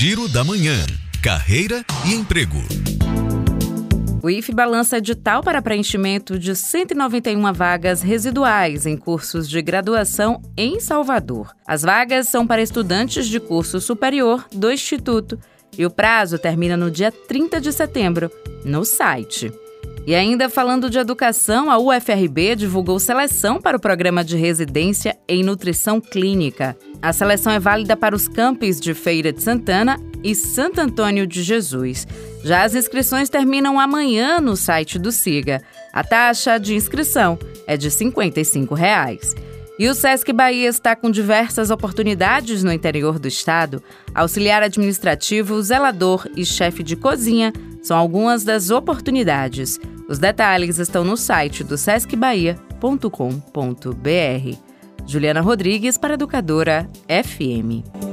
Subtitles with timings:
[0.00, 0.78] Giro da Manhã.
[1.22, 2.56] Carreira e emprego.
[4.22, 10.80] O IFE balança edital para preenchimento de 191 vagas residuais em cursos de graduação em
[10.80, 11.54] Salvador.
[11.66, 15.38] As vagas são para estudantes de curso superior do Instituto
[15.76, 18.30] e o prazo termina no dia 30 de setembro,
[18.64, 19.52] no site.
[20.10, 25.44] E ainda falando de educação, a UFRB divulgou seleção para o programa de residência em
[25.44, 26.76] nutrição clínica.
[27.00, 31.44] A seleção é válida para os campos de Feira de Santana e Santo Antônio de
[31.44, 32.08] Jesus.
[32.42, 35.62] Já as inscrições terminam amanhã no site do SIGA.
[35.92, 39.36] A taxa de inscrição é de 55 reais.
[39.78, 43.80] E o SESC Bahia está com diversas oportunidades no interior do estado.
[44.12, 49.78] Auxiliar administrativo, zelador e chefe de cozinha são algumas das oportunidades.
[50.10, 54.58] Os detalhes estão no site do sescbahia.com.br.
[55.06, 58.09] Juliana Rodrigues para Educadora FM.